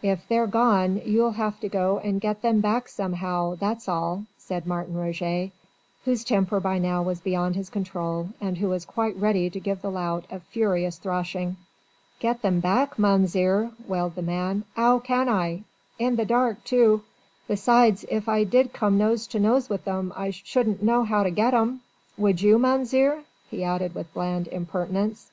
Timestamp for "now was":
6.78-7.20